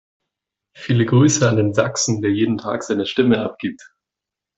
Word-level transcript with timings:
Viele 0.75 1.05
Grüße 1.05 1.47
an 1.47 1.57
den 1.57 1.73
Sachsen, 1.75 2.23
der 2.23 2.31
jeden 2.33 2.57
Tag 2.57 2.81
seine 2.81 3.05
Stimme 3.05 3.39
abgibt! 3.39 3.83